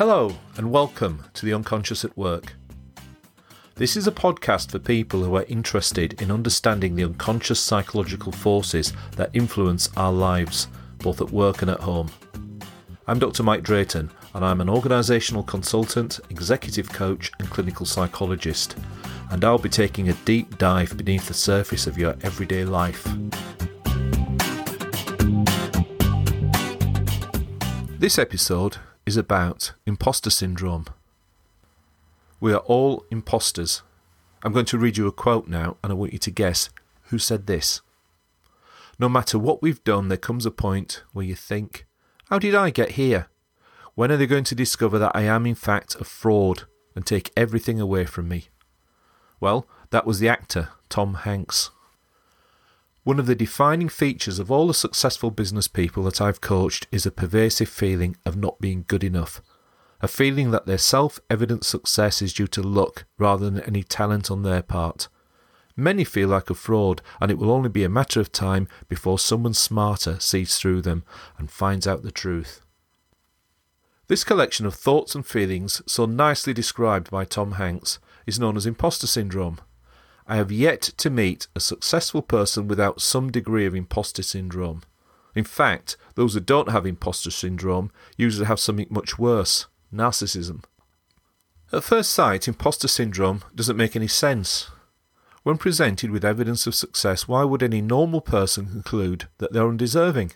Hello, 0.00 0.34
and 0.56 0.70
welcome 0.70 1.24
to 1.34 1.44
The 1.44 1.52
Unconscious 1.52 2.06
at 2.06 2.16
Work. 2.16 2.54
This 3.74 3.98
is 3.98 4.06
a 4.06 4.10
podcast 4.10 4.70
for 4.70 4.78
people 4.78 5.22
who 5.22 5.36
are 5.36 5.44
interested 5.46 6.22
in 6.22 6.30
understanding 6.30 6.94
the 6.94 7.04
unconscious 7.04 7.60
psychological 7.60 8.32
forces 8.32 8.94
that 9.16 9.28
influence 9.34 9.90
our 9.98 10.10
lives, 10.10 10.68
both 11.00 11.20
at 11.20 11.30
work 11.30 11.60
and 11.60 11.70
at 11.70 11.80
home. 11.80 12.10
I'm 13.06 13.18
Dr. 13.18 13.42
Mike 13.42 13.62
Drayton, 13.62 14.10
and 14.32 14.42
I'm 14.42 14.62
an 14.62 14.68
organisational 14.68 15.46
consultant, 15.46 16.18
executive 16.30 16.90
coach, 16.90 17.30
and 17.38 17.50
clinical 17.50 17.84
psychologist, 17.84 18.76
and 19.30 19.44
I'll 19.44 19.58
be 19.58 19.68
taking 19.68 20.08
a 20.08 20.14
deep 20.24 20.56
dive 20.56 20.96
beneath 20.96 21.28
the 21.28 21.34
surface 21.34 21.86
of 21.86 21.98
your 21.98 22.16
everyday 22.22 22.64
life. 22.64 23.06
This 27.98 28.18
episode 28.18 28.78
is 29.10 29.16
about 29.16 29.72
imposter 29.86 30.30
syndrome. 30.30 30.86
We 32.38 32.52
are 32.52 32.60
all 32.60 33.04
imposters. 33.10 33.82
I'm 34.44 34.52
going 34.52 34.66
to 34.66 34.78
read 34.78 34.96
you 34.96 35.08
a 35.08 35.12
quote 35.12 35.48
now, 35.48 35.78
and 35.82 35.90
I 35.90 35.96
want 35.96 36.12
you 36.12 36.20
to 36.20 36.30
guess 36.30 36.70
who 37.08 37.18
said 37.18 37.48
this. 37.48 37.80
No 39.00 39.08
matter 39.08 39.36
what 39.36 39.62
we've 39.62 39.82
done, 39.82 40.06
there 40.06 40.16
comes 40.16 40.46
a 40.46 40.52
point 40.52 41.02
where 41.12 41.24
you 41.24 41.34
think, 41.34 41.86
How 42.28 42.38
did 42.38 42.54
I 42.54 42.70
get 42.70 42.92
here? 42.92 43.26
When 43.96 44.12
are 44.12 44.16
they 44.16 44.28
going 44.28 44.44
to 44.44 44.54
discover 44.54 44.96
that 45.00 45.16
I 45.16 45.22
am, 45.22 45.44
in 45.44 45.56
fact, 45.56 45.96
a 45.96 46.04
fraud 46.04 46.68
and 46.94 47.04
take 47.04 47.32
everything 47.36 47.80
away 47.80 48.04
from 48.04 48.28
me? 48.28 48.46
Well, 49.40 49.66
that 49.90 50.06
was 50.06 50.20
the 50.20 50.28
actor, 50.28 50.68
Tom 50.88 51.14
Hanks. 51.14 51.70
One 53.02 53.18
of 53.18 53.24
the 53.24 53.34
defining 53.34 53.88
features 53.88 54.38
of 54.38 54.50
all 54.50 54.66
the 54.66 54.74
successful 54.74 55.30
business 55.30 55.68
people 55.68 56.02
that 56.04 56.20
I've 56.20 56.42
coached 56.42 56.86
is 56.92 57.06
a 57.06 57.10
pervasive 57.10 57.68
feeling 57.70 58.16
of 58.26 58.36
not 58.36 58.60
being 58.60 58.84
good 58.88 59.02
enough, 59.02 59.40
a 60.02 60.08
feeling 60.08 60.50
that 60.50 60.66
their 60.66 60.76
self 60.76 61.18
evident 61.30 61.64
success 61.64 62.20
is 62.20 62.34
due 62.34 62.46
to 62.48 62.62
luck 62.62 63.06
rather 63.16 63.48
than 63.48 63.62
any 63.62 63.82
talent 63.82 64.30
on 64.30 64.42
their 64.42 64.62
part. 64.62 65.08
Many 65.76 66.04
feel 66.04 66.28
like 66.28 66.50
a 66.50 66.54
fraud, 66.54 67.00
and 67.22 67.30
it 67.30 67.38
will 67.38 67.50
only 67.50 67.70
be 67.70 67.84
a 67.84 67.88
matter 67.88 68.20
of 68.20 68.32
time 68.32 68.68
before 68.86 69.18
someone 69.18 69.54
smarter 69.54 70.20
sees 70.20 70.58
through 70.58 70.82
them 70.82 71.02
and 71.38 71.50
finds 71.50 71.86
out 71.86 72.02
the 72.02 72.10
truth. 72.10 72.60
This 74.08 74.24
collection 74.24 74.66
of 74.66 74.74
thoughts 74.74 75.14
and 75.14 75.24
feelings, 75.24 75.80
so 75.86 76.04
nicely 76.04 76.52
described 76.52 77.10
by 77.10 77.24
Tom 77.24 77.52
Hanks, 77.52 77.98
is 78.26 78.38
known 78.38 78.58
as 78.58 78.66
imposter 78.66 79.06
syndrome. 79.06 79.58
I 80.30 80.36
have 80.36 80.52
yet 80.52 80.82
to 80.82 81.10
meet 81.10 81.48
a 81.56 81.60
successful 81.60 82.22
person 82.22 82.68
without 82.68 83.00
some 83.00 83.32
degree 83.32 83.66
of 83.66 83.74
imposter 83.74 84.22
syndrome. 84.22 84.82
In 85.34 85.42
fact, 85.42 85.96
those 86.14 86.34
who 86.34 86.40
don't 86.40 86.70
have 86.70 86.86
imposter 86.86 87.32
syndrome 87.32 87.90
usually 88.16 88.46
have 88.46 88.60
something 88.60 88.86
much 88.88 89.18
worse 89.18 89.66
narcissism. 89.92 90.62
At 91.72 91.82
first 91.82 92.12
sight, 92.12 92.46
imposter 92.46 92.86
syndrome 92.86 93.42
doesn't 93.56 93.76
make 93.76 93.96
any 93.96 94.06
sense. 94.06 94.70
When 95.42 95.58
presented 95.58 96.12
with 96.12 96.24
evidence 96.24 96.64
of 96.64 96.76
success, 96.76 97.26
why 97.26 97.42
would 97.42 97.64
any 97.64 97.80
normal 97.80 98.20
person 98.20 98.66
conclude 98.66 99.26
that 99.38 99.52
they're 99.52 99.66
undeserving? 99.66 100.34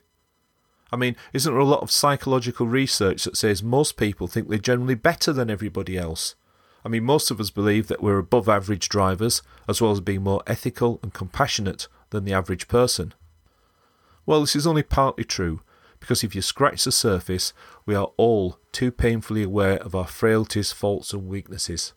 I 0.90 0.96
mean, 0.96 1.14
isn't 1.32 1.52
there 1.52 1.60
a 1.60 1.64
lot 1.64 1.82
of 1.82 1.92
psychological 1.92 2.66
research 2.66 3.22
that 3.22 3.36
says 3.36 3.62
most 3.62 3.96
people 3.96 4.26
think 4.26 4.48
they're 4.48 4.58
generally 4.58 4.96
better 4.96 5.32
than 5.32 5.50
everybody 5.50 5.96
else? 5.96 6.34
I 6.84 6.88
mean, 6.88 7.04
most 7.04 7.30
of 7.30 7.40
us 7.40 7.50
believe 7.50 7.88
that 7.88 8.02
we're 8.02 8.18
above 8.18 8.48
average 8.48 8.88
drivers, 8.88 9.42
as 9.66 9.80
well 9.80 9.90
as 9.90 10.00
being 10.00 10.22
more 10.22 10.42
ethical 10.46 11.00
and 11.02 11.14
compassionate 11.14 11.88
than 12.10 12.24
the 12.24 12.34
average 12.34 12.68
person. 12.68 13.14
Well, 14.27 14.42
this 14.42 14.54
is 14.54 14.66
only 14.66 14.82
partly 14.82 15.24
true, 15.24 15.62
because 15.98 16.22
if 16.22 16.34
you 16.34 16.42
scratch 16.42 16.84
the 16.84 16.92
surface, 16.92 17.55
we 17.86 17.94
are 17.94 18.10
all 18.18 18.58
too 18.72 18.90
painfully 18.90 19.42
aware 19.42 19.78
of 19.78 19.95
our 19.95 20.06
frailties, 20.06 20.72
faults, 20.72 21.14
and 21.14 21.27
weaknesses. 21.27 21.95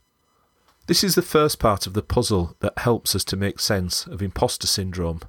This 0.88 1.04
is 1.04 1.16
the 1.16 1.22
first 1.22 1.60
part 1.60 1.86
of 1.86 1.94
the 1.94 2.02
puzzle 2.02 2.56
that 2.62 2.78
helps 2.80 3.14
us 3.14 3.26
to 3.26 3.36
make 3.36 3.60
sense 3.60 4.08
of 4.08 4.22
imposter 4.22 4.68
syndrome. 4.68 5.20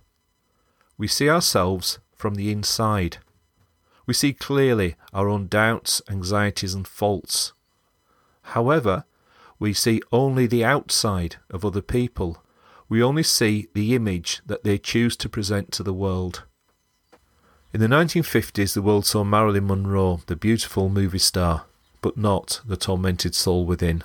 We 0.96 1.08
see 1.08 1.28
ourselves 1.28 1.98
from 2.14 2.36
the 2.36 2.52
inside. 2.52 3.18
We 4.06 4.14
see 4.14 4.32
clearly 4.32 4.94
our 5.12 5.28
own 5.28 5.48
doubts, 5.48 6.00
anxieties, 6.08 6.74
and 6.74 6.86
faults. 6.86 7.52
However, 8.42 9.04
we 9.58 9.72
see 9.72 10.00
only 10.12 10.46
the 10.46 10.64
outside 10.64 11.36
of 11.50 11.64
other 11.64 11.82
people. 11.82 12.42
We 12.88 13.02
only 13.02 13.22
see 13.22 13.68
the 13.74 13.94
image 13.94 14.40
that 14.46 14.64
they 14.64 14.78
choose 14.78 15.16
to 15.16 15.28
present 15.28 15.72
to 15.72 15.82
the 15.82 15.92
world. 15.92 16.44
In 17.72 17.80
the 17.80 17.86
1950s, 17.86 18.72
the 18.72 18.82
world 18.82 19.04
saw 19.04 19.24
Marilyn 19.24 19.66
Monroe, 19.66 20.20
the 20.26 20.36
beautiful 20.36 20.88
movie 20.88 21.18
star, 21.18 21.64
but 22.00 22.16
not 22.16 22.60
the 22.66 22.76
tormented 22.76 23.34
soul 23.34 23.66
within. 23.66 24.04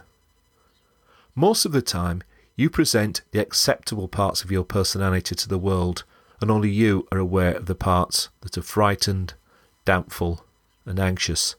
Most 1.36 1.66
of 1.66 1.72
the 1.72 1.82
time, 1.82 2.24
you 2.56 2.70
present 2.70 3.22
the 3.32 3.40
acceptable 3.40 4.08
parts 4.08 4.44
of 4.44 4.52
your 4.52 4.64
personality 4.64 5.34
to 5.36 5.48
the 5.48 5.58
world, 5.58 6.04
and 6.42 6.52
only 6.52 6.70
you 6.70 7.08
are 7.12 7.18
aware 7.18 7.56
of 7.56 7.68
the 7.68 7.76
parts 7.76 8.30
that 8.42 8.58
are 8.58 8.62
frightened, 8.62 9.34
doubtful, 9.86 10.46
and 10.86 11.00
anxious. 11.00 11.56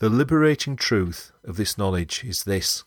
The 0.00 0.08
liberating 0.08 0.76
truth 0.76 1.30
of 1.44 1.58
this 1.58 1.76
knowledge 1.76 2.24
is 2.24 2.44
this 2.44 2.84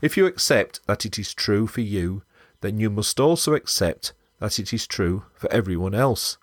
if 0.00 0.16
you 0.16 0.24
accept 0.24 0.80
that 0.86 1.04
it 1.04 1.18
is 1.18 1.34
true 1.34 1.66
for 1.66 1.82
you, 1.82 2.22
then 2.62 2.78
you 2.78 2.88
must 2.88 3.20
also 3.20 3.52
accept 3.52 4.14
that 4.38 4.58
it 4.58 4.72
is 4.72 4.86
true 4.86 5.24
for 5.34 5.52
everyone 5.52 5.94
else. 5.94 6.38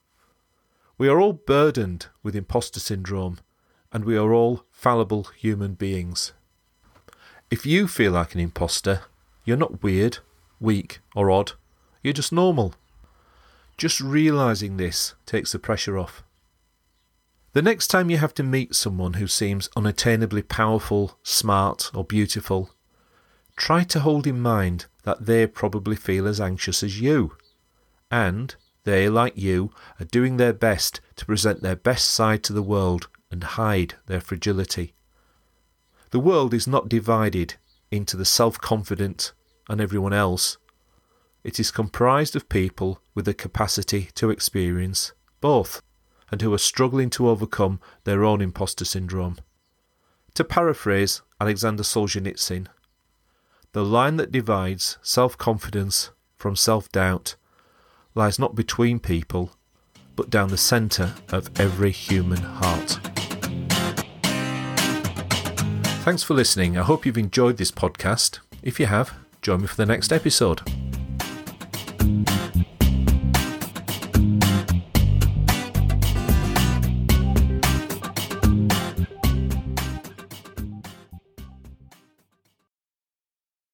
We 0.99 1.09
are 1.09 1.19
all 1.19 1.33
burdened 1.33 2.05
with 2.21 2.35
imposter 2.35 2.79
syndrome, 2.79 3.39
and 3.91 4.05
we 4.05 4.15
are 4.15 4.31
all 4.31 4.63
fallible 4.69 5.23
human 5.35 5.73
beings. 5.73 6.33
If 7.49 7.65
you 7.65 7.87
feel 7.87 8.11
like 8.11 8.35
an 8.35 8.41
imposter, 8.41 9.01
you're 9.43 9.57
not 9.57 9.81
weird, 9.81 10.19
weak, 10.59 10.99
or 11.15 11.31
odd. 11.31 11.53
You're 12.03 12.13
just 12.13 12.31
normal. 12.31 12.75
Just 13.75 13.99
realizing 13.99 14.77
this 14.77 15.15
takes 15.25 15.51
the 15.51 15.57
pressure 15.57 15.97
off. 15.97 16.23
The 17.53 17.61
next 17.63 17.87
time 17.87 18.11
you 18.11 18.17
have 18.17 18.35
to 18.35 18.43
meet 18.43 18.75
someone 18.75 19.13
who 19.13 19.25
seems 19.25 19.69
unattainably 19.69 20.47
powerful, 20.47 21.17
smart, 21.23 21.89
or 21.95 22.03
beautiful, 22.03 22.69
try 23.55 23.83
to 23.85 24.01
hold 24.01 24.27
in 24.27 24.39
mind 24.39 24.85
that 25.01 25.25
they 25.25 25.47
probably 25.47 25.95
feel 25.95 26.27
as 26.27 26.39
anxious 26.39 26.83
as 26.83 27.01
you. 27.01 27.35
And 28.11 28.55
they, 28.83 29.09
like 29.09 29.35
you, 29.35 29.71
are 29.99 30.05
doing 30.05 30.37
their 30.37 30.53
best 30.53 31.01
to 31.15 31.25
present 31.25 31.61
their 31.61 31.75
best 31.75 32.09
side 32.09 32.43
to 32.43 32.53
the 32.53 32.61
world 32.61 33.09
and 33.31 33.43
hide 33.43 33.95
their 34.05 34.21
fragility. 34.21 34.93
The 36.11 36.19
world 36.19 36.53
is 36.53 36.67
not 36.67 36.87
divided 36.87 37.55
into 37.89 38.15
the 38.15 38.25
self 38.25 38.61
confident 38.61 39.33
and 39.67 39.81
everyone 39.81 40.13
else. 40.13 40.57
It 41.43 41.59
is 41.59 41.71
comprised 41.71 42.35
of 42.35 42.47
people 42.47 43.01
with 43.15 43.25
the 43.25 43.33
capacity 43.33 44.09
to 44.15 44.29
experience 44.29 45.13
both 45.41 45.81
and 46.31 46.41
who 46.41 46.53
are 46.53 46.59
struggling 46.59 47.09
to 47.11 47.29
overcome 47.29 47.79
their 48.03 48.23
own 48.23 48.41
imposter 48.41 48.85
syndrome. 48.85 49.37
To 50.35 50.43
paraphrase 50.43 51.21
Alexander 51.41 51.83
Solzhenitsyn, 51.83 52.67
the 53.73 53.85
line 53.85 54.17
that 54.17 54.31
divides 54.31 54.97
self 55.01 55.37
confidence 55.37 56.11
from 56.35 56.55
self 56.55 56.89
doubt 56.91 57.35
lies 58.15 58.39
not 58.39 58.55
between 58.55 58.99
people, 58.99 59.51
but 60.15 60.29
down 60.29 60.49
the 60.49 60.57
centre 60.57 61.13
of 61.29 61.49
every 61.59 61.91
human 61.91 62.41
heart. 62.41 62.99
Thanks 66.03 66.23
for 66.23 66.33
listening. 66.33 66.77
I 66.77 66.83
hope 66.83 67.05
you've 67.05 67.17
enjoyed 67.17 67.57
this 67.57 67.71
podcast. 67.71 68.39
If 68.63 68.79
you 68.79 68.87
have, 68.87 69.13
join 69.41 69.61
me 69.61 69.67
for 69.67 69.75
the 69.75 69.85
next 69.85 70.11
episode. 70.11 70.88